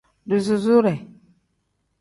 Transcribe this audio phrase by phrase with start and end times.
[0.29, 0.93] Duzusuure.